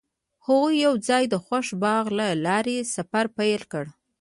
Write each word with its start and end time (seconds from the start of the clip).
هغوی 0.45 0.75
یوځای 0.87 1.23
د 1.29 1.35
خوښ 1.45 1.67
باغ 1.83 2.05
له 2.19 2.27
لارې 2.45 2.77
سفر 2.95 3.25
پیل 3.37 3.61
کړ. 3.71 3.85